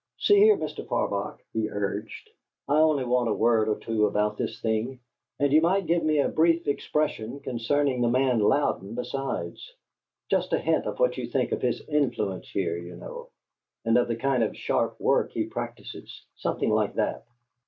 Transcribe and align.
"See 0.17 0.37
here, 0.37 0.57
Mr. 0.57 0.83
Farbach," 0.87 1.39
he 1.53 1.69
urged, 1.69 2.31
"I 2.67 2.79
only 2.79 3.05
want 3.05 3.29
a 3.29 3.33
word 3.35 3.69
or 3.69 3.75
two 3.77 4.07
about 4.07 4.35
this 4.35 4.59
thing; 4.59 4.99
and 5.37 5.53
you 5.53 5.61
might 5.61 5.85
give 5.85 6.03
me 6.03 6.17
a 6.17 6.27
brief 6.27 6.67
expression 6.67 7.39
concerning 7.39 8.01
that 8.01 8.07
man 8.09 8.39
Louden 8.39 8.95
besides: 8.95 9.71
just 10.27 10.53
a 10.53 10.57
hint 10.57 10.87
of 10.87 10.99
what 10.99 11.19
you 11.19 11.27
think 11.27 11.51
of 11.51 11.61
his 11.61 11.87
influence 11.87 12.49
here, 12.49 12.77
you 12.79 12.95
know, 12.95 13.29
and 13.85 13.95
of 13.95 14.07
the 14.07 14.15
kind 14.15 14.41
of 14.41 14.57
sharp 14.57 14.99
work 14.99 15.33
he 15.33 15.45
practises. 15.45 16.25
Something 16.35 16.71
like 16.71 16.95
that." 16.95 17.25